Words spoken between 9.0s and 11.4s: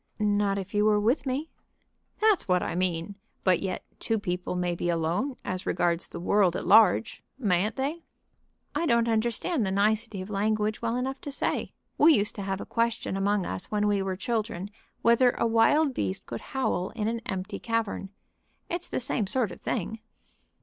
understand the nicety of language well enough to